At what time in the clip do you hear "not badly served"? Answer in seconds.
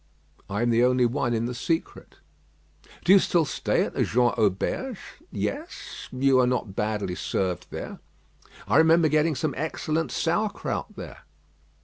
6.47-7.67